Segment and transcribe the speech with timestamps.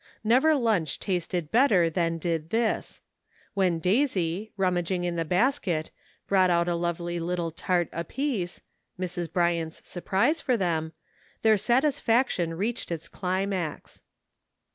[0.23, 3.01] Never lunch tasted better than did this.
[3.53, 5.91] When Daisy, rummaging in the basket,
[6.25, 8.61] brought out a lovely little tart apiece—
[8.99, 9.31] Mrs.
[9.31, 10.93] Bryant's surprise for them—
[11.43, 14.01] their satisfaction reached its climax.